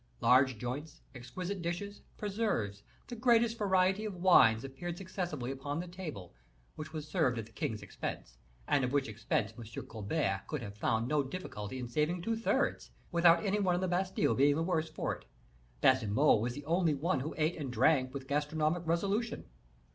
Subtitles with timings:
[0.19, 6.33] Large joints, exquisite dishes, preserves, the greatest variety of wines, appeared successively upon the table,
[6.75, 9.85] which was served at the king's expense, and of which expense M.
[9.85, 13.87] Colbert would have found no difficulty in saving two thirds, without any one in the
[13.87, 15.25] Bastile being the worse for it.
[15.81, 19.45] Baisemeaux was the only one who ate and drank with gastronomic resolution.